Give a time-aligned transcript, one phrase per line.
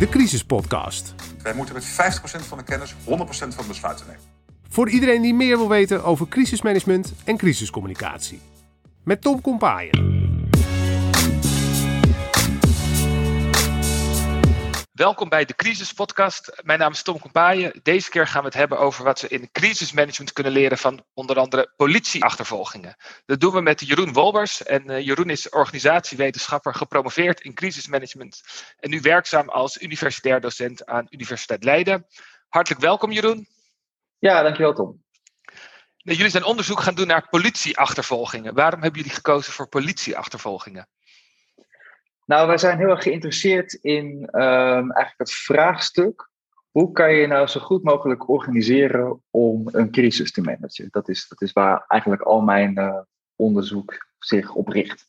[0.00, 1.14] de Crisis Podcast.
[1.42, 1.88] Wij moeten met 50%
[2.46, 4.22] van de kennis 100% van de besluiten nemen.
[4.68, 8.40] Voor iedereen die meer wil weten over crisismanagement en crisiscommunicatie.
[9.04, 10.19] Met Tom Kompaaien.
[15.00, 16.60] Welkom bij de Crisis Podcast.
[16.62, 17.80] Mijn naam is Tom Kompaaien.
[17.82, 21.38] Deze keer gaan we het hebben over wat we in crisismanagement kunnen leren van onder
[21.38, 22.96] andere politieachtervolgingen.
[23.26, 24.62] Dat doen we met Jeroen Wolbers.
[24.62, 28.42] En uh, Jeroen is organisatiewetenschapper, gepromoveerd in crisismanagement
[28.78, 32.06] en nu werkzaam als universitair docent aan Universiteit Leiden.
[32.48, 33.46] Hartelijk welkom, Jeroen.
[34.18, 35.02] Ja, dankjewel, Tom.
[36.02, 38.54] Nou, jullie zijn onderzoek gaan doen naar politieachtervolgingen.
[38.54, 40.88] Waarom hebben jullie gekozen voor politieachtervolgingen?
[42.30, 46.30] Nou, wij zijn heel erg geïnteresseerd in um, eigenlijk het vraagstuk.
[46.70, 50.88] Hoe kan je nou zo goed mogelijk organiseren om een crisis te managen?
[50.90, 52.98] Dat is, dat is waar eigenlijk al mijn uh,
[53.36, 55.06] onderzoek zich op richt.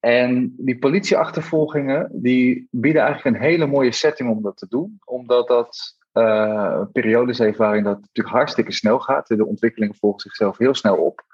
[0.00, 4.98] En die politieachtervolgingen, die bieden eigenlijk een hele mooie setting om dat te doen.
[5.04, 9.26] Omdat dat uh, periodes heeft waarin dat natuurlijk hartstikke snel gaat.
[9.26, 11.24] De ontwikkelingen volgen zichzelf heel snel op.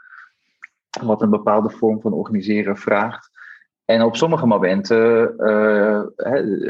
[1.03, 3.33] Wat een bepaalde vorm van organiseren vraagt.
[3.85, 6.03] En op sommige momenten uh,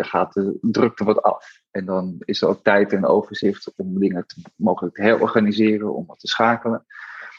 [0.04, 1.60] gaat de drukte wat af.
[1.70, 6.06] En dan is er ook tijd en overzicht om dingen te, mogelijk te herorganiseren, om
[6.06, 6.86] wat te schakelen.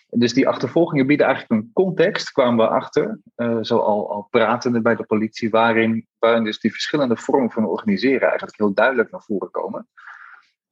[0.09, 4.81] Dus die achtervolgingen bieden eigenlijk een context, kwamen we achter, uh, zo al, al pratende
[4.81, 9.21] bij de politie, waarin, waarin dus die verschillende vormen van organiseren eigenlijk heel duidelijk naar
[9.21, 9.87] voren komen.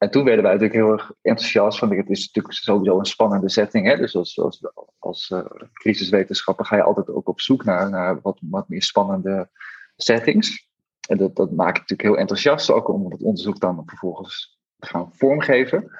[0.03, 3.49] En toen werden wij natuurlijk heel erg enthousiast, want het is natuurlijk sowieso een spannende
[3.49, 3.87] setting.
[3.87, 3.97] Hè?
[3.97, 4.67] Dus als, als,
[4.99, 9.49] als uh, crisiswetenschapper ga je altijd ook op zoek naar, naar wat, wat meer spannende
[9.95, 10.69] settings.
[11.07, 15.09] En dat, dat maakt natuurlijk heel enthousiast, ook om het onderzoek dan vervolgens te gaan
[15.13, 15.91] vormgeven.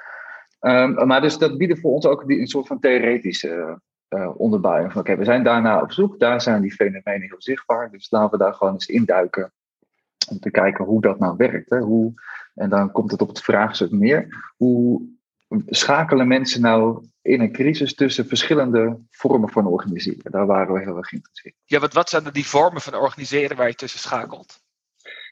[0.60, 4.92] Um, maar dus dat biedt voor ons ook een soort van theoretische uh, onderbouwing.
[4.92, 7.90] Van oké, we zijn daarna op zoek, daar zijn die fenomenen heel zichtbaar.
[7.90, 9.52] Dus laten we daar gewoon eens induiken
[10.34, 11.70] om te kijken hoe dat nou werkt.
[11.70, 11.78] Hè?
[11.78, 12.12] Hoe,
[12.54, 14.52] en dan komt het op het vraagstuk meer.
[14.56, 15.02] Hoe
[15.66, 20.30] schakelen mensen nou in een crisis tussen verschillende vormen van organiseren?
[20.30, 21.54] Daar waren we heel erg geïnteresseerd.
[21.64, 24.62] Ja, wat, wat zijn die vormen van organiseren waar je tussen schakelt?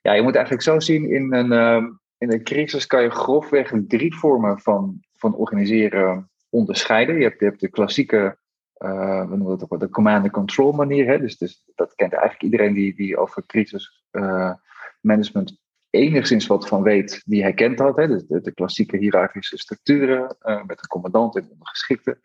[0.03, 1.89] Ja, je moet eigenlijk zo zien, in een, uh,
[2.19, 7.17] in een crisis kan je grofweg drie vormen van, van organiseren onderscheiden.
[7.17, 8.39] Je hebt, je hebt de klassieke,
[8.79, 11.07] uh, we noemen dat ook de command-and-control manier.
[11.07, 11.19] Hè?
[11.19, 14.53] Dus, dus, dat kent eigenlijk iedereen die, die over crisis uh,
[15.03, 15.61] management
[15.93, 17.97] enigszins wat van weet, die hij kent dat.
[17.97, 18.09] Hè?
[18.09, 22.19] Dus de, de, klassieke hiërarchische structuren uh, met een commandant en ondergeschikte.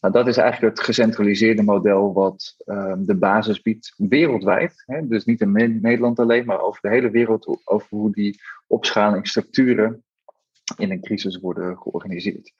[0.00, 4.82] Nou, dat is eigenlijk het gecentraliseerde model wat uh, de basis biedt wereldwijd.
[4.86, 5.06] Hè?
[5.08, 10.04] Dus niet in Nederland alleen, maar over de hele wereld, over hoe die opschalingsstructuren
[10.76, 12.52] in een crisis worden georganiseerd.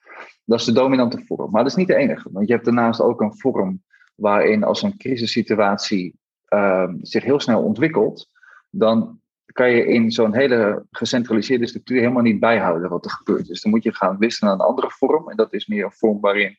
[0.44, 1.50] Dat is de dominante vorm.
[1.50, 3.82] Maar dat is niet de enige, want je hebt daarnaast ook een vorm
[4.14, 8.28] waarin als een crisissituatie uh, zich heel snel ontwikkelt,
[8.70, 9.20] dan
[9.56, 13.46] kan je in zo'n hele gecentraliseerde structuur helemaal niet bijhouden wat er gebeurt.
[13.46, 15.30] Dus dan moet je gaan wisselen naar een andere vorm.
[15.30, 16.58] En dat is meer een vorm waarin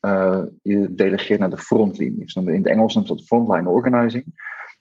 [0.00, 2.24] uh, je delegeert naar de frontlinie.
[2.24, 4.24] Dus in het Engels noemt dat frontline organizing.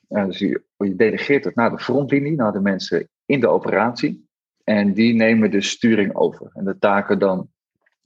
[0.09, 4.27] Uh, dus je, je, delegeert het naar de frontlinie, naar de mensen in de operatie.
[4.63, 6.49] En die nemen de sturing over.
[6.53, 7.49] En de taken dan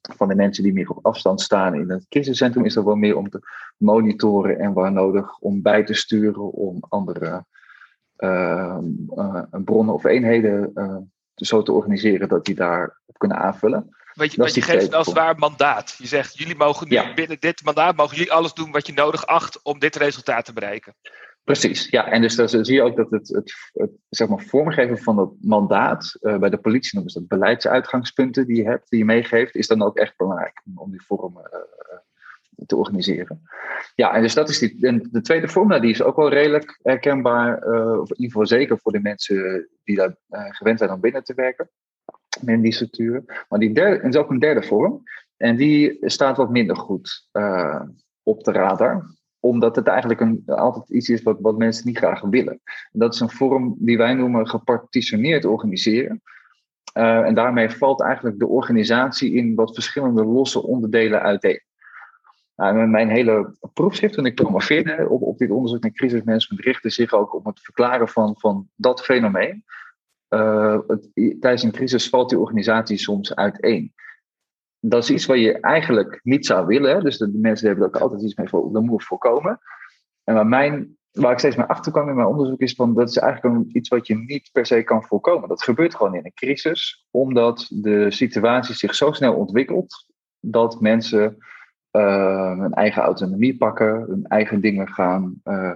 [0.01, 3.17] van de mensen die meer op afstand staan in het crisiscentrum is dat wel meer
[3.17, 3.39] om te
[3.77, 7.45] monitoren en waar nodig om bij te sturen, om andere
[9.63, 10.97] bronnen of eenheden uh,
[11.35, 13.95] zo te organiseren dat die daarop kunnen aanvullen.
[14.13, 15.95] Want je, want je geeft als het ware mandaat.
[15.97, 17.13] Je zegt, jullie mogen nu ja.
[17.13, 20.53] binnen dit mandaat mogen jullie alles doen wat je nodig acht om dit resultaat te
[20.53, 20.95] bereiken.
[21.43, 22.07] Precies, ja.
[22.11, 25.33] En dus dan zie je ook dat het, het, het zeg maar, vormgeven van dat
[25.41, 29.55] mandaat, uh, bij de politie noemen ze dat beleidsuitgangspunten die je hebt, die je meegeeft,
[29.55, 31.43] is dan ook echt belangrijk om die vorm uh,
[32.65, 33.41] te organiseren.
[33.95, 36.79] Ja, en dus dat is die, en de tweede nou, die is ook wel redelijk
[36.83, 40.99] herkenbaar, uh, of in ieder geval zeker voor de mensen die daar gewend zijn om
[40.99, 41.69] binnen te werken,
[42.45, 43.25] in die structuren.
[43.49, 45.03] Maar die derde, is ook een derde vorm,
[45.37, 47.29] en die staat wat minder goed
[48.23, 49.13] op de radar
[49.45, 52.61] omdat het eigenlijk een, altijd iets is wat, wat mensen niet graag willen.
[52.63, 56.21] En dat is een vorm die wij noemen gepartitioneerd organiseren.
[56.93, 61.61] En daarmee valt eigenlijk de organisatie in wat verschillende losse onderdelen uiteen.
[62.55, 67.13] Nou, mijn hele proefschrift, toen ik promoveerde op, op dit onderzoek naar crisismanagement, richtte zich
[67.13, 69.63] ook op het verklaren van, van dat fenomeen.
[70.87, 73.93] Het, tijdens een crisis valt die organisatie soms uiteen
[74.89, 77.03] dat is iets wat je eigenlijk niet zou willen.
[77.03, 78.71] Dus de, mensen hebben er ook altijd iets mee voor.
[78.71, 79.59] Dat moet voorkomen.
[80.23, 83.09] En waar, mijn, waar ik steeds meer achter kwam in mijn onderzoek is van dat
[83.09, 85.49] is eigenlijk iets wat je niet per se kan voorkomen.
[85.49, 90.05] Dat gebeurt gewoon in een crisis, omdat de situatie zich zo snel ontwikkelt
[90.39, 91.37] dat mensen
[91.95, 95.73] uh, hun eigen autonomie pakken, hun eigen dingen gaan uh,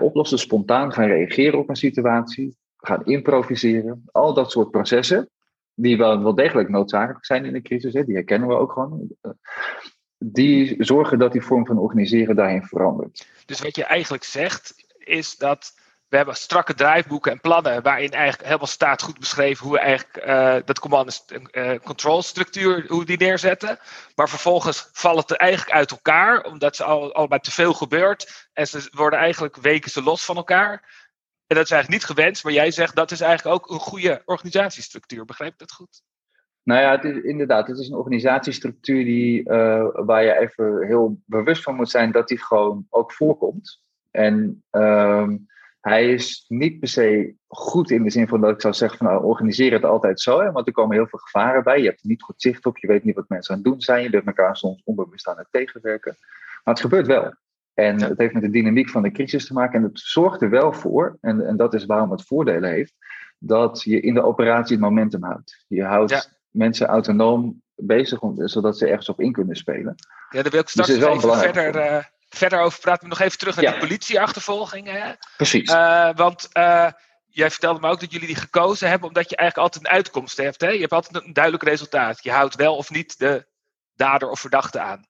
[0.00, 2.56] oplossen, spontaan gaan reageren op een situatie.
[2.76, 4.04] gaan improviseren.
[4.12, 5.28] Al dat soort processen,
[5.74, 9.16] die wel, wel degelijk noodzakelijk zijn in de crisis, hè, die herkennen we ook gewoon.
[10.18, 13.26] Die zorgen dat die vorm van organiseren daarin verandert.
[13.46, 15.79] Dus wat je eigenlijk zegt, is dat
[16.10, 20.26] we hebben strakke draaiboeken en plannen waarin eigenlijk helemaal staat goed beschreven hoe we eigenlijk
[20.26, 23.78] uh, dat command uh, control structuur hoe die neerzetten.
[24.14, 28.48] Maar vervolgens vallen het er eigenlijk uit elkaar, omdat ze al, allebei te veel gebeurt.
[28.52, 30.72] En ze worden eigenlijk weken ze los van elkaar.
[31.46, 34.22] En dat is eigenlijk niet gewenst, maar jij zegt dat is eigenlijk ook een goede
[34.24, 35.24] organisatiestructuur.
[35.24, 36.02] Begrijp ik dat goed?
[36.62, 41.20] Nou ja, het is, inderdaad, het is een organisatiestructuur die, uh, waar je even heel
[41.26, 43.82] bewust van moet zijn dat die gewoon ook voorkomt.
[44.10, 45.28] En uh,
[45.80, 49.06] hij is niet per se goed in de zin van dat ik zou zeggen van
[49.06, 50.40] nou, organiseer het altijd zo.
[50.40, 51.78] Hè, want er komen heel veel gevaren bij.
[51.78, 52.78] Je hebt er niet goed zicht op.
[52.78, 54.02] Je weet niet wat mensen aan het doen zijn.
[54.02, 56.16] Je bent elkaar soms onbewust aan het tegenwerken.
[56.64, 57.34] Maar het gebeurt wel.
[57.74, 59.78] En het heeft met de dynamiek van de crisis te maken.
[59.78, 62.94] En het zorgt er wel voor, en, en dat is waarom het voordelen heeft,
[63.38, 65.64] dat je in de operatie het momentum houdt.
[65.68, 69.94] Je houdt mensen autonoom bezig, om, zodat ze ergens op in kunnen spelen.
[70.30, 73.08] Ja, daar wil ik straks dus even verder, uh, verder over praten.
[73.08, 73.70] Nog even terug naar ja.
[73.70, 74.86] die politieachtervolging.
[74.86, 75.12] Hè?
[75.36, 75.70] Precies.
[75.70, 76.90] Uh, want uh,
[77.26, 80.36] jij vertelde me ook dat jullie die gekozen hebben omdat je eigenlijk altijd een uitkomst
[80.36, 80.60] hebt.
[80.60, 80.68] Hè?
[80.68, 82.22] Je hebt altijd een duidelijk resultaat.
[82.22, 83.46] Je houdt wel of niet de
[83.94, 85.08] dader of verdachte aan.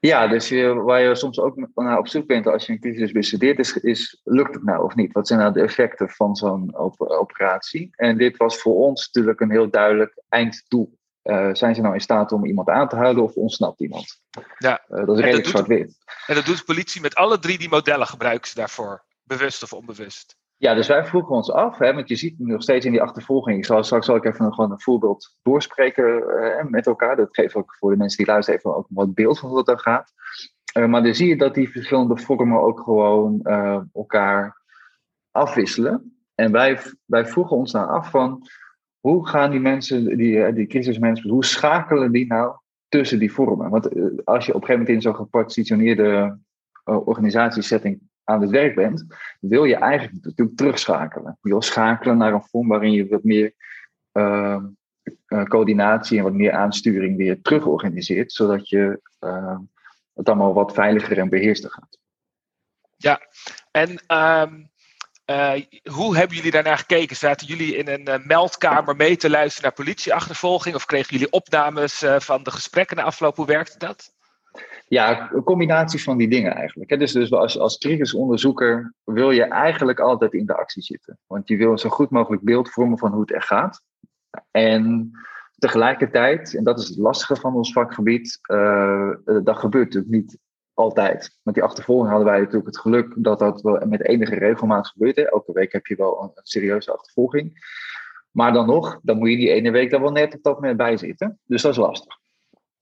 [0.00, 3.12] Ja, dus je, waar je soms ook naar op zoek bent als je een crisis
[3.12, 5.12] bestudeert, is, is lukt het nou of niet?
[5.12, 7.88] Wat zijn nou de effecten van zo'n op, operatie?
[7.96, 10.98] En dit was voor ons natuurlijk een heel duidelijk einddoel.
[11.22, 14.20] Uh, zijn ze nou in staat om iemand aan te houden of ontsnapt iemand?
[14.58, 14.84] Ja.
[14.88, 15.96] Uh, dat is redelijk zwart-wit.
[16.26, 19.72] En dat doet de politie met alle drie die modellen gebruiken ze daarvoor, bewust of
[19.72, 20.38] onbewust.
[20.56, 23.58] Ja, dus wij vroegen ons af, hè, want je ziet nog steeds in die achtervolging.
[23.58, 27.16] Ik zal, straks zal ik even gewoon een voorbeeld doorspreken uh, met elkaar.
[27.16, 29.80] Dat geeft ook voor de mensen die luisteren even ook wat beeld van hoe dat
[29.80, 30.12] gaat.
[30.78, 33.42] Uh, maar dan zie je dat die verschillende vormen ook gewoon
[33.92, 34.62] elkaar
[35.30, 36.24] afwisselen.
[36.34, 38.48] En wij, wij vroegen ons dan af van
[39.00, 42.56] hoe gaan die mensen, die, die crisismanagement, hoe schakelen die nou
[42.88, 43.70] tussen die vormen?
[43.70, 43.88] Want
[44.24, 46.38] als je op een gegeven moment in zo'n gepositioneerde
[46.84, 49.06] organisatiesetting aan het werk bent,
[49.40, 51.38] wil je eigenlijk natuurlijk terugschakelen.
[51.42, 53.52] Je wil schakelen naar een vorm waarin je wat meer
[54.12, 54.62] uh,
[55.44, 59.58] coördinatie en wat meer aansturing weer terugorganiseert, zodat je uh,
[60.14, 61.98] het allemaal wat veiliger en beheerster gaat.
[62.96, 63.20] Ja,
[63.70, 64.69] en um,
[65.90, 67.16] hoe hebben jullie daarnaar gekeken?
[67.16, 70.74] Zaten jullie in een meldkamer mee te luisteren naar politieachtervolging?
[70.74, 73.36] Of kregen jullie opnames van de gesprekken na afloop?
[73.36, 74.12] Hoe werkte dat?
[74.88, 76.98] Ja, een combinatie van die dingen eigenlijk.
[76.98, 81.18] Dus, dus als, als triggersonderzoeker wil je eigenlijk altijd in de actie zitten.
[81.26, 83.82] Want je wil zo goed mogelijk beeld vormen van hoe het er gaat.
[84.50, 85.10] En
[85.58, 88.38] tegelijkertijd, en dat is het lastige van ons vakgebied,
[89.42, 90.38] dat gebeurt natuurlijk niet
[90.80, 91.38] altijd.
[91.42, 95.16] Met die achtervolging hadden wij natuurlijk het geluk dat dat wel met enige regelmaat gebeurt.
[95.16, 95.22] Hè.
[95.22, 97.58] Elke week heb je wel een, een serieuze achtervolging.
[98.30, 100.76] Maar dan nog, dan moet je die ene week daar wel net op dat moment
[100.76, 101.38] bij zitten.
[101.44, 102.18] Dus dat is lastig.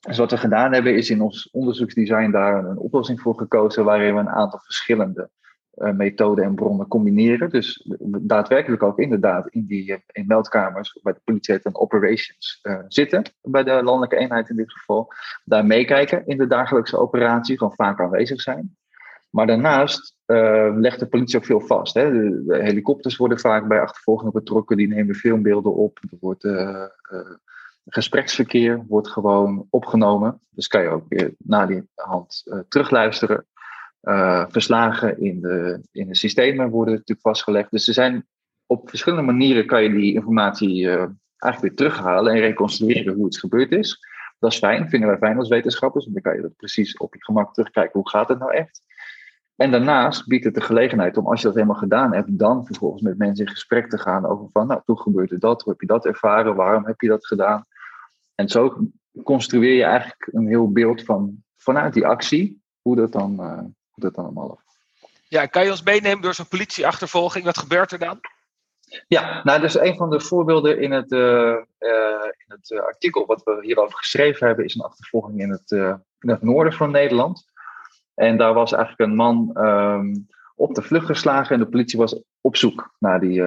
[0.00, 4.14] Dus wat we gedaan hebben, is in ons onderzoeksdesign daar een oplossing voor gekozen waarin
[4.14, 5.30] we een aantal verschillende
[5.78, 7.50] methoden en bronnen combineren.
[7.50, 7.86] Dus
[8.20, 13.22] daadwerkelijk ook inderdaad in die uh, in meldkamers, bij de politie en operations uh, zitten,
[13.42, 15.12] bij de landelijke eenheid in dit geval.
[15.44, 18.76] Daar meekijken in de dagelijkse operatie, gewoon vaak aanwezig zijn.
[19.30, 20.16] Maar daarnaast
[20.75, 21.94] legt de politie ook veel vast.
[21.94, 22.10] Hè.
[22.10, 25.98] De, helikopters worden vaak bij achtervolgingen betrokken, die nemen filmbeelden op.
[26.10, 26.48] Er wordt
[27.86, 30.41] gespreksverkeer wordt gewoon opgenomen.
[30.50, 33.46] Dus kan je ook weer na die hand terugluisteren.
[34.02, 37.70] Uh, verslagen in de, in de systemen worden natuurlijk vastgelegd.
[37.70, 38.26] Dus er zijn
[38.67, 43.38] op verschillende manieren kan je die informatie uh, eigenlijk weer terughalen en reconstrueren hoe het
[43.38, 44.06] gebeurd is.
[44.38, 47.14] Dat is fijn, vinden wij fijn als wetenschappers, want dan kan je dat precies op
[47.14, 48.00] je gemak terugkijken.
[48.00, 48.82] Hoe gaat het nou echt?
[49.56, 53.02] En daarnaast biedt het de gelegenheid om, als je dat helemaal gedaan hebt, dan vervolgens
[53.02, 55.86] met mensen in gesprek te gaan over van, nou, toen gebeurde dat, hoe heb je
[55.86, 57.67] dat ervaren, waarom heb je dat gedaan?
[58.34, 58.88] En zo
[59.22, 63.40] construeer je eigenlijk een heel beeld van vanuit die actie, hoe dat dan,
[64.19, 64.60] allemaal.
[65.28, 67.44] Ja, kan je ons meenemen door zo'n politieachtervolging?
[67.44, 68.20] Wat gebeurt er dan?
[69.08, 73.43] Ja, nou, dus een van de voorbeelden in het, uh, uh, in het artikel wat
[73.44, 75.70] we hierover geschreven hebben, is een achtervolging in het,
[76.19, 77.50] in het noorden van Nederland.
[78.14, 82.22] En daar was eigenlijk een man um, op de vlucht geslagen en de politie was
[82.40, 83.43] op zoek naar die,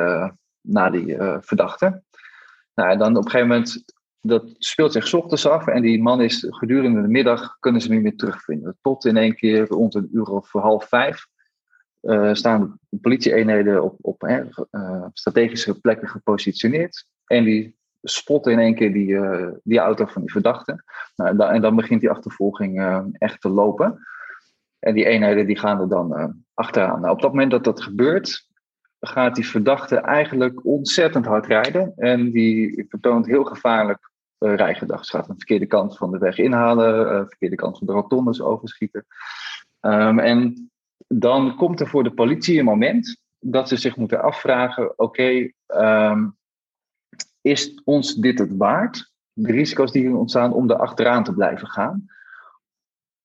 [0.62, 2.04] naar die verdachte.
[2.74, 3.84] Nou, en dan op een gegeven moment
[4.22, 8.02] dat speelt zich ochtends af en die man is gedurende de middag kunnen ze niet
[8.02, 8.78] meer terugvinden.
[8.82, 11.28] Tot in één keer rond een uur of half vijf
[12.02, 17.06] uh, staan de politieeenheden op, op uh, strategische plekken gepositioneerd.
[17.26, 20.84] En die spotten in één keer die, uh, die auto van die verdachte.
[21.16, 24.00] Nou, en, dan, en, dan begint die achtervolging echt te lopen.
[24.80, 27.02] En die eenheden die gaan er dan achteraan.
[27.02, 28.48] Nou, op dat moment dat dat gebeurt,
[29.00, 31.94] gaat die verdachte eigenlijk ontzettend hard rijden.
[31.96, 34.11] En die vertoont heel gevaarlijk
[34.42, 35.06] uh, rijgedrag.
[35.06, 37.94] Ze gaat de verkeerde kant van de weg inhalen, uh, de verkeerde kant van de
[37.94, 39.06] rotondes overschieten.
[39.82, 40.72] Um, en
[41.08, 46.38] dan komt er voor de politie een moment dat ze zich moeten afvragen: oké, um,
[47.42, 49.12] is ons dit het waard?
[49.34, 52.06] De risico's die er ontstaan om er achteraan te blijven gaan?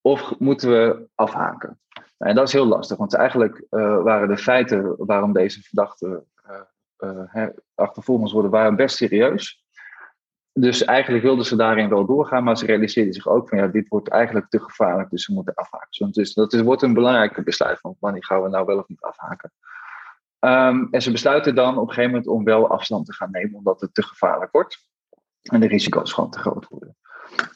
[0.01, 1.81] Of moeten we afhaken?
[2.19, 6.27] En dat is heel lastig, want eigenlijk uh, waren de feiten waarom deze verdachten
[6.99, 9.66] uh, achtervolgens worden, waren best serieus.
[10.59, 13.89] Dus eigenlijk wilden ze daarin wel doorgaan, maar ze realiseerden zich ook van ja, dit
[13.89, 16.13] wordt eigenlijk te gevaarlijk, dus we moeten afhaken.
[16.13, 19.01] Dus dat is, wordt een belangrijke besluit van wanneer gaan we nou wel of niet
[19.03, 19.53] afhaken.
[20.41, 23.59] Um, en ze besluiten dan op een gegeven moment om wel afstand te gaan nemen,
[23.59, 24.79] omdat het te gevaarlijk wordt.
[25.43, 26.97] En de risico's gewoon te groot worden.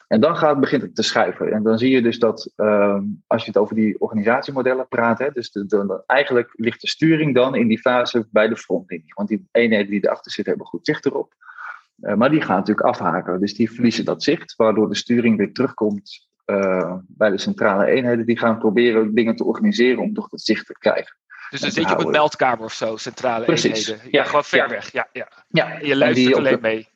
[0.09, 1.53] En dan gaat, begint het te schuiven.
[1.53, 5.31] En dan zie je dus dat um, als je het over die organisatiemodellen praat, hè,
[5.31, 5.53] dus
[6.07, 9.13] eigenlijk ligt de sturing dan in die fase bij de frontlinie.
[9.15, 11.35] Want die eenheden die erachter zitten hebben goed zicht erop.
[12.03, 13.41] Uh, maar die gaan natuurlijk afhaken.
[13.41, 18.27] Dus die verliezen dat zicht, waardoor de sturing weer terugkomt uh, bij de centrale eenheden.
[18.27, 21.17] Die gaan proberen dingen te organiseren om toch dat zicht te krijgen.
[21.51, 23.89] Dus dan zit je op een meldkamer of zo, centrale Precies.
[23.89, 24.11] eenheden.
[24.11, 24.69] Ja, Ja, gewoon ver ja.
[24.69, 24.93] weg.
[24.93, 25.29] Ja, ja.
[25.49, 26.89] Ja, En je luistert die alleen de- mee.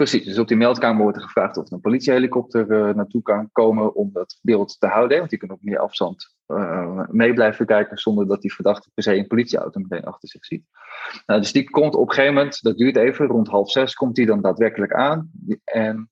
[0.00, 3.94] Precies, dus op die meldkamer wordt er gevraagd of een politiehelikopter eh, naartoe kan komen
[3.94, 5.18] om dat beeld te houden.
[5.18, 9.02] Want die kunnen op meer afstand eh, mee blijven kijken zonder dat die verdachte per
[9.02, 10.64] se een politieauto meteen achter zich ziet.
[11.26, 14.14] Nou, dus die komt op een gegeven moment, dat duurt even, rond half zes komt
[14.14, 15.30] die dan daadwerkelijk aan.
[15.64, 16.10] En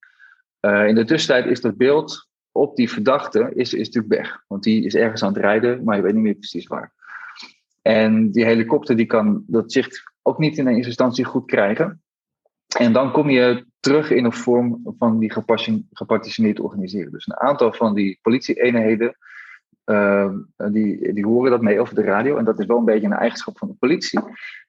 [0.60, 4.44] eh, in de tussentijd is dat beeld op die verdachte is, is natuurlijk weg.
[4.46, 6.92] Want die is ergens aan het rijden, maar je weet niet meer precies waar.
[7.82, 12.02] En die helikopter die kan dat zicht ook niet in eerste instantie goed krijgen.
[12.76, 15.32] En dan kom je terug in een vorm van die
[15.90, 17.12] gepartitioneerd organiseren.
[17.12, 19.16] Dus een aantal van die politie-eenheden,
[19.84, 20.32] uh,
[20.70, 22.36] die, die horen dat mee over de radio.
[22.36, 24.20] En dat is wel een beetje een eigenschap van de politie,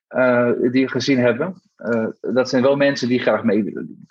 [0.10, 1.62] uh, die we gezien hebben.
[1.78, 4.08] Uh, dat zijn wel mensen die graag mee willen doen.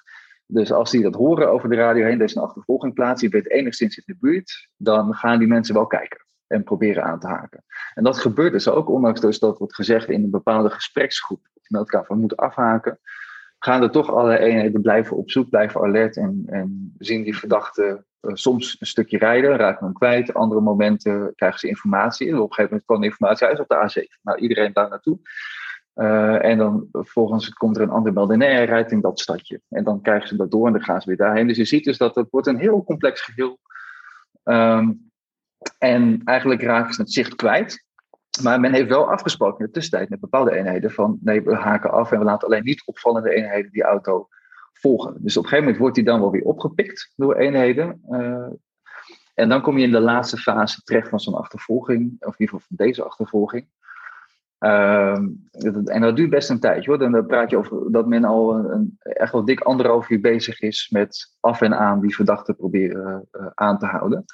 [0.46, 3.28] Dus als die dat horen over de radio heen, er is een achtervolging plaats, je
[3.28, 7.26] bent enigszins in de buurt, dan gaan die mensen wel kijken en proberen aan te
[7.26, 7.64] haken.
[7.94, 11.80] En dat gebeurt dus ook, ondanks dus dat wordt gezegd in een bepaalde gespreksgroep, met
[11.80, 12.98] elkaar van moeten afhaken,
[13.58, 18.06] gaan er toch alle eenheden blijven op zoek, blijven alert en, en zien die verdachten
[18.20, 20.34] uh, soms een stukje rijden, raken hem kwijt.
[20.34, 22.28] Andere momenten krijgen ze informatie.
[22.28, 24.20] En op een gegeven moment kwam de informatie uit op de A7.
[24.22, 25.18] Nou, iedereen daar naartoe.
[25.94, 29.60] Uh, en dan vervolgens komt er een ander hij rijdt in dat stadje.
[29.68, 31.46] En dan krijgen ze dat door en dan gaan ze weer daarheen.
[31.46, 33.58] Dus je ziet dus dat het wordt een heel complex geheel.
[34.44, 35.10] Um,
[35.78, 37.86] en eigenlijk raken ze het zicht kwijt.
[38.42, 41.90] Maar men heeft wel afgesproken in de tussentijd met bepaalde eenheden van nee, we haken
[41.90, 44.28] af en we laten alleen niet opvallende eenheden die auto
[44.72, 45.16] volgen.
[45.18, 48.02] Dus op een gegeven moment wordt die dan wel weer opgepikt door eenheden.
[48.10, 48.46] Uh,
[49.34, 52.54] en dan kom je in de laatste fase terecht van zo'n achtervolging, of in ieder
[52.54, 53.66] geval van deze achtervolging.
[54.60, 55.18] Uh,
[55.84, 56.98] en dat duurt best een tijdje hoor.
[56.98, 60.88] Dan praat je over dat men al een, echt wel dik anderhalf uur bezig is
[60.90, 64.24] met af en aan die verdachten proberen uh, aan te houden.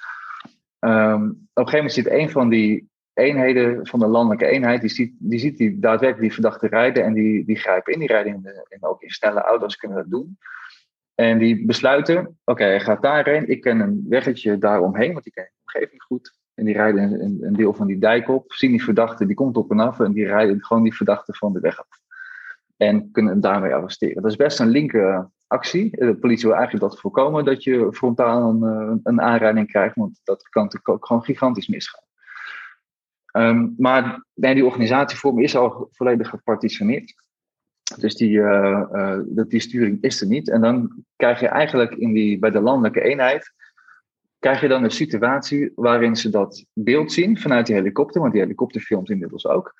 [0.80, 4.90] Um, op een gegeven moment zit een van die eenheden van de landelijke eenheid, die
[4.90, 7.98] ziet die, ziet die daadwerkelijk die verdachte rijden en die, die grijpen in.
[7.98, 8.32] Die rijden
[8.68, 10.38] in, ook in snelle auto's kunnen dat doen.
[11.14, 13.48] En die besluiten, oké, okay, hij gaat daarheen.
[13.48, 16.38] Ik ken een weggetje daaromheen, want ik ken de omgeving goed.
[16.54, 19.56] En die rijden een, een, deel van die dijk op, zien die verdachte, die komt
[19.56, 22.00] op en af en die rijden gewoon die verdachte van de weg af.
[22.76, 24.22] En kunnen hem daarmee arresteren.
[24.22, 25.90] Dat is best een linker actie.
[25.90, 30.48] De politie wil eigenlijk dat voorkomen dat je frontaal een, een aanrijding krijgt, want dat
[30.48, 32.03] kan natuurlijk ook gewoon gigantisch misgaan.
[33.36, 37.14] Um, maar nee, die organisatievorm is al volledig gepartitioneerd.
[37.98, 40.50] Dus die, uh, die sturing is er niet.
[40.50, 43.52] En dan krijg je eigenlijk in die, bij de landelijke eenheid,
[44.38, 48.42] krijg je dan een situatie waarin ze dat beeld zien vanuit die helikopter, want die
[48.42, 49.74] helikopter filmt inmiddels ook.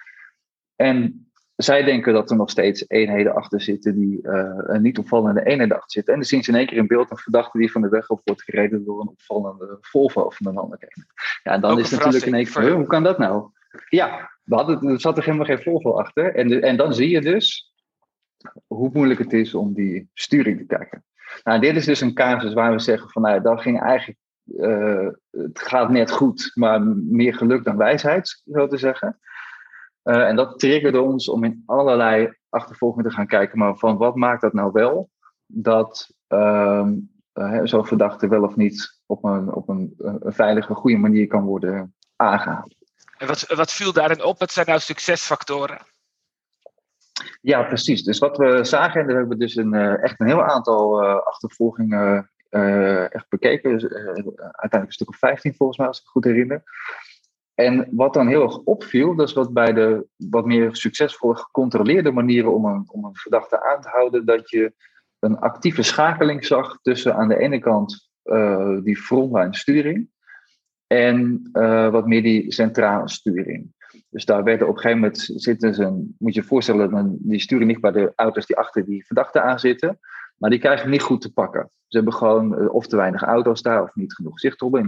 [0.76, 5.44] En zij denken dat er nog steeds eenheden achter zitten die uh, een niet opvallende
[5.44, 6.12] eenheden achter zitten.
[6.12, 8.08] En dan zien ze in één keer in beeld een verdachte die van de weg
[8.08, 11.06] af wordt gereden door een opvallende Volvo van een eenheid.
[11.42, 13.50] Ja, en dan Ook is het natuurlijk in één keer, hoe kan dat nou?
[13.88, 16.34] Ja, we hadden, er zat er helemaal geen Volvo achter.
[16.34, 17.72] En, de- en dan zie je dus
[18.66, 21.04] hoe moeilijk het is om die sturing te kijken.
[21.42, 24.18] Nou, dit is dus een casus waar we zeggen van, nou, dat ging eigenlijk,
[24.58, 29.18] eh, het gaat net goed, maar meer geluk dan wijsheid, zo te zeggen.
[30.04, 34.14] Eh, en dat triggerde ons om in allerlei achtervolgingen te gaan kijken, maar van wat
[34.14, 35.10] maakt dat nou wel,
[35.46, 36.94] dat ehm,
[37.32, 41.44] eh, zo'n verdachte wel of niet op een, op een, een veilige, goede manier kan
[41.44, 42.74] worden aangehaald.
[43.18, 44.38] En wat, wat viel daarin op?
[44.38, 45.78] Wat zijn nou succesfactoren?
[47.40, 48.02] Ja, precies.
[48.02, 51.16] Dus wat we zagen, en daar hebben we dus een, echt een heel aantal uh,
[51.16, 53.70] achtervolgingen uh, echt bekeken.
[53.72, 56.62] Dus, uiteindelijk een stuk of 15 volgens mij, als ik het goed herinner.
[57.54, 62.12] En wat dan heel erg opviel, dat is wat bij de wat meer succesvolle gecontroleerde
[62.12, 64.72] manieren om een, om een verdachte aan te houden, dat je
[65.18, 70.08] een actieve schakeling zag tussen aan de ene kant uh, die frontline sturing
[70.86, 73.72] en uh, wat meer die centrale sturing.
[74.08, 77.40] Dus daar werden op een gegeven moment zitten ze, moet je je voorstellen, dat die
[77.40, 79.98] sturen niet bij de auto's die achter die verdachte aan zitten,
[80.36, 81.70] maar die krijgen niet goed te pakken.
[81.86, 84.82] Ze hebben gewoon uh, of te weinig auto's daar of niet genoeg zicht op.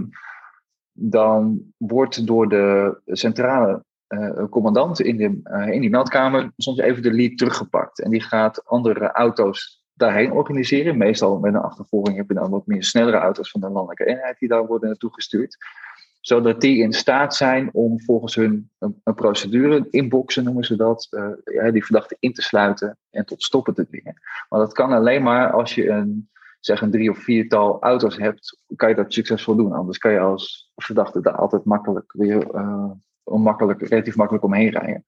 [0.97, 7.03] dan wordt door de centrale uh, commandant in, de, uh, in die meldkamer soms even
[7.03, 8.01] de lead teruggepakt.
[8.01, 10.97] En die gaat andere auto's daarheen organiseren.
[10.97, 14.39] Meestal met een achtervolging heb je dan wat meer snellere auto's van de landelijke eenheid
[14.39, 15.57] die daar worden naartoe gestuurd.
[16.21, 21.29] Zodat die in staat zijn om volgens hun een, procedure, inboxen noemen ze dat, uh,
[21.45, 24.21] ja, die verdachte in te sluiten en tot stoppen te dwingen.
[24.49, 26.29] Maar dat kan alleen maar als je een
[26.67, 29.73] zeg een drie of viertal auto's hebt, kan je dat succesvol doen.
[29.73, 32.91] Anders kan je als verdachte daar altijd makkelijk weer uh,
[33.25, 35.05] makkelijk, relatief makkelijk omheen rijden.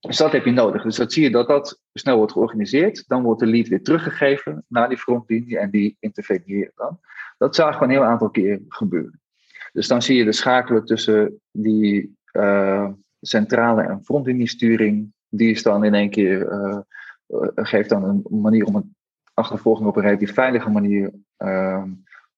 [0.00, 0.82] Dus dat heb je nodig.
[0.82, 3.04] Dus dat zie je dat dat snel wordt georganiseerd.
[3.08, 7.00] Dan wordt de lead weer teruggegeven naar die frontlinie en die interveneert dan.
[7.38, 9.20] Dat zagen we een heel aantal keer gebeuren.
[9.72, 12.88] Dus dan zie je de schakelen tussen die uh,
[13.20, 15.12] centrale en frontliniesturing.
[15.28, 16.78] Die is dan in één keer, uh,
[17.54, 18.84] geeft dan een manier om het
[19.40, 21.84] achtervolging op een relatief veilige manier uh,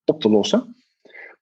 [0.04, 0.76] op te lossen.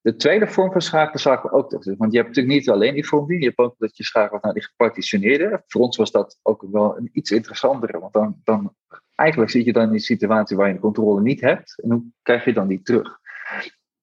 [0.03, 1.99] De tweede vorm van schakelen zagen we ook terug.
[1.99, 4.53] Want je hebt natuurlijk niet alleen die frontlinie, je hebt ook dat je schakelt naar
[4.53, 5.63] die gepartitioneerde.
[5.67, 8.75] Voor ons was dat ook wel een iets interessantere, want dan, dan
[9.15, 11.83] eigenlijk zit je dan in die situatie waar je de controle niet hebt.
[11.83, 13.19] En hoe krijg je dan die terug?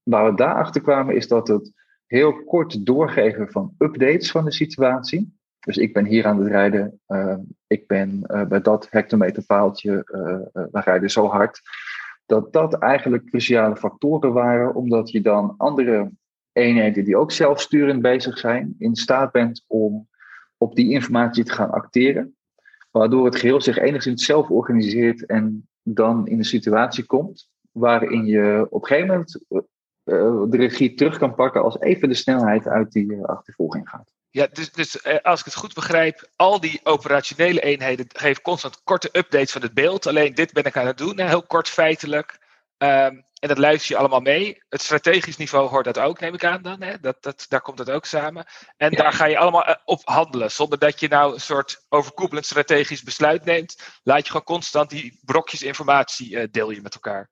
[0.03, 1.71] Waar we daarachter kwamen is dat het
[2.05, 5.37] heel kort doorgeven van updates van de situatie.
[5.59, 6.99] Dus ik ben hier aan het rijden.
[7.07, 7.35] Uh,
[7.67, 9.91] ik ben bij dat hectometerpaaltje.
[10.51, 11.61] We rijden zo hard.
[12.25, 16.11] Dat dat eigenlijk cruciale factoren waren, omdat je dan andere
[16.51, 20.07] eenheden die ook zelfsturend bezig zijn, in staat bent om
[20.57, 22.35] op die informatie te gaan acteren.
[22.91, 28.67] Waardoor het geheel zich enigszins zelf organiseert en dan in een situatie komt waarin je
[28.69, 29.45] op een gegeven moment
[30.51, 34.15] de regie terug kan pakken als even de snelheid uit die achtervolging gaat.
[34.37, 38.83] Ja, dus, dus eh, als ik het goed begrijp, al die operationele eenheden geven constant
[38.83, 40.07] korte updates van het beeld.
[40.07, 42.39] Alleen dit ben ik aan het doen, heel kort feitelijk.
[42.77, 44.63] Um, en dat luister je allemaal mee.
[44.69, 46.81] Het strategisch niveau hoort dat ook, neem ik aan dan.
[46.81, 46.99] Hè?
[46.99, 48.45] Dat, dat, daar komt dat ook samen.
[48.77, 48.97] En ja.
[48.97, 50.51] daar ga je allemaal op handelen.
[50.51, 53.99] Zonder dat je nou een soort overkoepelend strategisch besluit neemt.
[54.03, 57.29] Laat je gewoon constant die brokjes informatie uh, deel je met elkaar.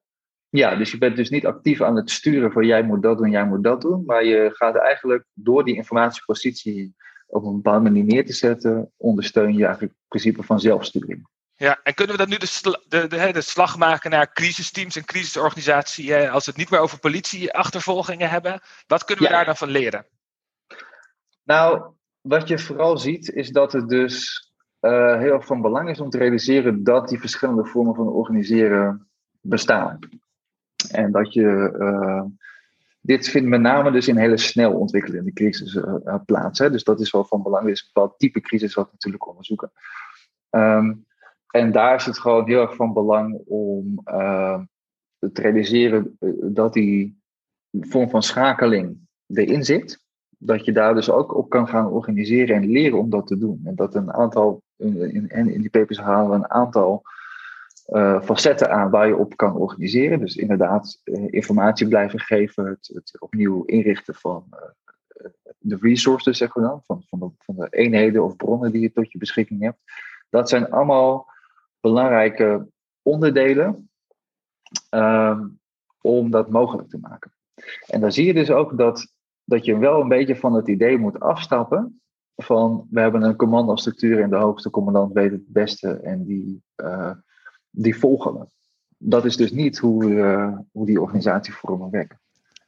[0.56, 3.30] Ja, dus je bent dus niet actief aan het sturen van jij moet dat doen,
[3.30, 4.04] jij moet dat doen.
[4.06, 6.96] Maar je gaat eigenlijk door die informatiepositie
[7.28, 11.28] op een bepaalde manier neer te zetten, ondersteun je eigenlijk het principe van zelfsturing.
[11.56, 14.96] Ja, en kunnen we dan nu de, sl de, de, de, slag maken naar crisisteams
[14.96, 18.62] en crisisorganisatie als we het niet meer over politieachtervolgingen hebben?
[18.88, 19.36] Wat kunnen we ja.
[19.36, 20.06] daar dan van leren?
[21.44, 24.46] Nou, wat je vooral ziet is dat het dus
[24.82, 29.08] uh, heel erg van belang is om te realiseren dat die verschillende vormen van organiseren
[29.42, 30.00] bestaan.
[30.92, 31.76] En dat je.
[31.80, 32.24] Uh,
[33.02, 36.60] dit vindt met name dus in hele snel ontwikkelende crisis uh, plaats.
[36.60, 36.72] Hè?
[36.72, 37.70] Dus dat is wel van belang.
[37.70, 39.72] Is bepaald type crisis wat we natuurlijk onderzoeken.
[40.50, 41.06] Um,
[41.52, 44.60] en daar is het gewoon heel erg van belang om uh,
[45.20, 47.22] te realiseren dat die
[47.72, 50.04] vorm van schakeling erin zit.
[50.38, 53.62] Dat je daar dus ook op kan gaan organiseren en leren om dat te doen.
[53.64, 57.04] En dat een aantal, in, in, in die papers halen we een aantal
[57.88, 60.20] uh, facetten aan waar je op kan organiseren.
[60.20, 66.68] Dus inderdaad, uh, informatie blijven geven, het, opnieuw inrichten van uh, de resources, zeggen we
[66.68, 69.80] dan, van, van, de, van de eenheden of bronnen die je tot je beschikking hebt.
[70.30, 71.28] Dat zijn allemaal
[71.80, 72.68] belangrijke
[73.02, 73.90] onderdelen
[74.90, 75.60] um,
[76.02, 77.32] om dat mogelijk te maken.
[77.88, 80.98] En dan zie je dus ook dat, dat je wel een beetje van het idee
[80.98, 82.02] moet afstappen
[82.36, 86.64] van we hebben een commandostructuur en de hoogste commandant weet het beste en die
[87.76, 88.46] die volgen we.
[88.98, 92.22] Dat is dus niet hoe, uh, hoe die organisatievormen werken.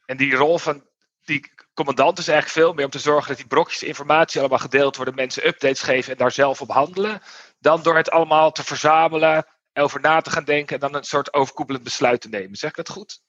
[0.05, 0.83] En die rol van
[1.23, 4.95] die commandant is eigenlijk veel meer om te zorgen dat die brokjes informatie allemaal gedeeld
[4.95, 7.21] worden, mensen updates geven en daar zelf op handelen,
[7.59, 11.33] dan door het allemaal te verzamelen, over na te gaan denken en dan een soort
[11.33, 12.57] overkoepelend besluit te nemen.
[12.57, 13.21] Zeg ik dat goed?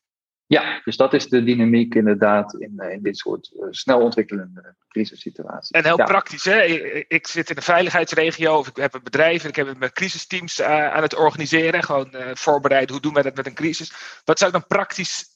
[0.49, 5.71] Ja, dus dat is de dynamiek inderdaad in, in dit soort uh, snel ontwikkelende crisissituaties.
[5.71, 6.05] En heel ja.
[6.05, 6.63] praktisch, hè?
[6.63, 9.79] Ik, ik, zit in een veiligheidsregio of ik heb een bedrijf en ik heb het
[9.79, 11.83] met crisisteams uh, aan het organiseren.
[11.83, 14.21] Gewoon uh, voorbereiden, hoe doen we dat met een crisis?
[14.25, 15.33] Wat zou ik dan praktisch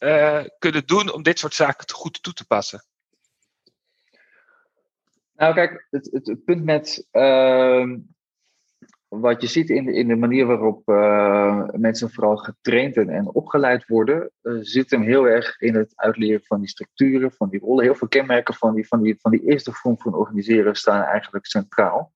[0.59, 2.85] kunnen doen om dit soort zaken goed toe te passen?
[5.35, 7.96] Nou kijk, het, het, het punt met ehm,
[9.20, 13.87] wat je ziet in de, in de manier waarop uh, mensen vooral getraind en, opgeleid
[13.87, 17.85] worden, uh, zit hem heel erg in het uitleren van die structuren, van die rollen.
[17.85, 21.46] Heel veel kenmerken van die, van die, van die eerste vorm van organiseren staan eigenlijk
[21.46, 22.12] centraal.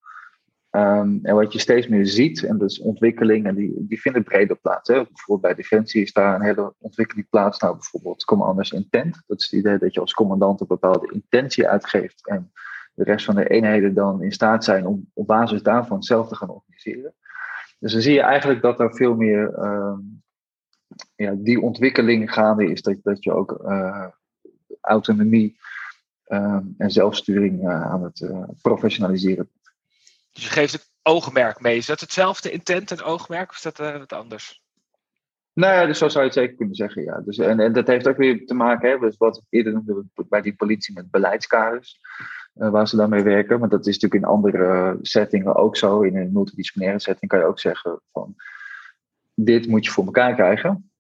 [0.71, 4.25] Um, en wat je steeds meer ziet, en dat is ontwikkeling, en die, die vinden
[4.25, 4.89] breder plaats.
[4.89, 4.95] Hè.
[4.95, 7.59] Bijvoorbeeld bij Defensie is daar een hele ontwikkeling plaats.
[7.59, 9.23] Nou, bijvoorbeeld commanders intent.
[9.27, 12.29] Dat is het idee dat je als commandant een bepaalde intentie uitgeeft.
[12.29, 12.53] En
[12.97, 16.37] de rest van de eenheden dan in staat zijn om op basis daarvan zelf te
[16.37, 17.15] gaan organiseren.
[17.79, 20.23] Dus dan zie je eigenlijk dat er veel meer um,
[21.15, 22.83] ja, die ontwikkeling gaande is.
[22.83, 24.07] Dat, dat je ook uh,
[24.81, 25.59] autonomie
[26.27, 29.75] um, en zelfsturing uh, aan het uh, professionaliseren bent.
[30.33, 31.77] Dus je geeft het oogmerk mee.
[31.77, 34.65] Is dat hetzelfde intent en oogmerk of is dat wat anders?
[35.53, 37.21] Nou ja, dus zo zou je het zeker kunnen zeggen, ja.
[37.21, 40.05] Dus, en, en dat heeft ook weer te maken, hè, dus wat ik eerder noemde
[40.15, 42.01] bij die politie met beleidskaders.
[42.59, 43.61] Uh, waar ze daarmee werken.
[43.61, 46.01] Maar dat is natuurlijk in andere settingen ook zo.
[46.01, 48.35] In een multidisciplinaire setting kan je ook zeggen van
[49.35, 50.91] dit moet je voor elkaar krijgen.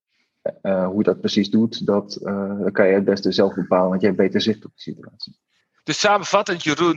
[0.62, 4.06] Uh, hoe dat precies doet, dat uh, kan je het beste zelf bepalen, want je
[4.06, 5.38] hebt beter zicht op de situatie.
[5.82, 6.96] Dus samenvattend, Jeroen,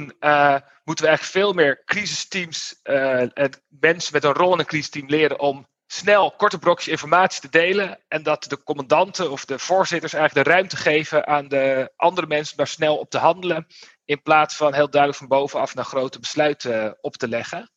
[0.84, 5.40] moeten we eigenlijk veel meer crisisteams en mensen met een rol in een crisisteam leren
[5.40, 8.00] om snel korte brokjes informatie te delen.
[8.08, 12.58] En dat de commandanten of de voorzitters eigenlijk de ruimte geven aan de andere mensen
[12.58, 13.68] daar snel op te handelen.
[14.10, 17.72] In plaats van heel duidelijk van bovenaf naar grote besluiten op te leggen.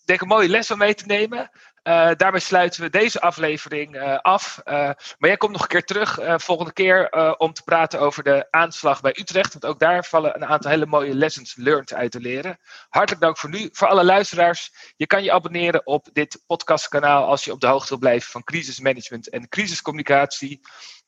[0.00, 1.50] Ik denk een mooie les om mee te nemen.
[1.82, 4.60] Uh, daarmee sluiten we deze aflevering uh, af.
[4.64, 9.00] Maar jij komt nog een keer terug volgende keer om te praten over de aanslag
[9.00, 9.52] bij Utrecht.
[9.52, 12.58] Want ook daar vallen een aantal hele mooie lessons learned uit te leren.
[12.88, 13.68] Hartelijk dank voor nu.
[13.72, 17.88] Voor alle luisteraars, je kan je abonneren op dit podcastkanaal als je op de hoogte
[17.88, 20.60] wil blijven van crisismanagement en crisiscommunicatie.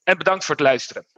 [0.03, 1.16] En bedankt voor het luisteren.